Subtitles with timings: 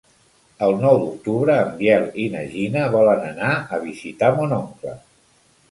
[0.67, 4.99] El nou d'octubre en Biel i na Gina volen anar a visitar mon oncle.